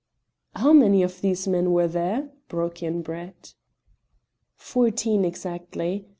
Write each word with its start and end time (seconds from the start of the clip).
"How 0.55 0.73
many 0.73 1.03
of 1.03 1.21
these 1.21 1.47
men 1.47 1.73
were 1.73 1.87
there?" 1.87 2.31
broke 2.47 2.81
in 2.81 3.03
Brett. 3.03 3.53
"Fourteen 4.55 5.23
exactly. 5.23 6.07